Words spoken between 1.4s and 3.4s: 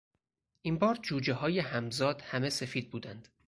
همزاد همه سفید بودند.